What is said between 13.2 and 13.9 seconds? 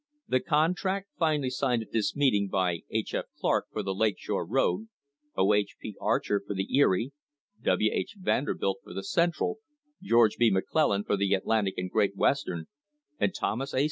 Thomas A.